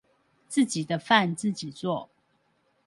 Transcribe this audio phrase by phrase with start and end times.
[0.47, 2.09] 自己的飯自己做